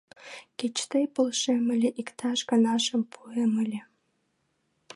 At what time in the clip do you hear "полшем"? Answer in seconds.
1.15-1.65